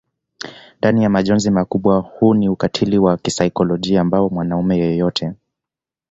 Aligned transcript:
ndani 0.79 1.03
ya 1.03 1.09
majonzi 1.09 1.51
makubwa 1.51 1.99
huu 1.99 2.33
ni 2.33 2.49
ukatili 2.49 2.97
wa 2.97 3.17
kisaikolojia 3.17 4.01
ambao 4.01 4.29
mwanaume 4.29 4.77
yeyote 4.77 5.33